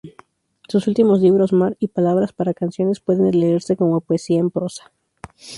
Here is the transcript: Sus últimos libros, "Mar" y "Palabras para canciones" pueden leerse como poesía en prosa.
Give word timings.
Sus 0.67 0.87
últimos 0.87 1.21
libros, 1.21 1.53
"Mar" 1.53 1.77
y 1.79 1.87
"Palabras 1.89 2.33
para 2.33 2.55
canciones" 2.55 2.99
pueden 3.01 3.39
leerse 3.39 3.75
como 3.77 4.01
poesía 4.01 4.39
en 4.39 4.49
prosa. 4.49 4.91